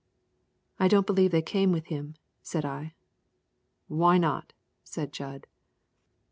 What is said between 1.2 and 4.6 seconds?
they came with him," said I. "Why not?"